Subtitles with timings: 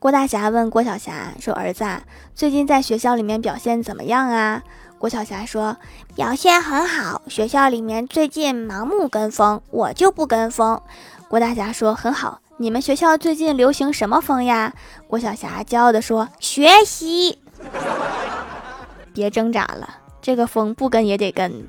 [0.00, 1.84] 郭大侠问郭小霞说：“儿子，
[2.32, 4.62] 最近在学校里面表现怎么样啊？”
[4.96, 5.76] 郭晓霞说
[6.14, 10.80] ：“表现很好，学校里面最近盲目跟风，我就不跟风。”
[11.28, 14.72] 郭大侠说：“很好，你们学校最近流行什么风呀？”
[15.08, 17.40] 郭晓霞骄傲地说：“学习，
[19.12, 21.66] 别挣扎了，这个风不跟也得跟。”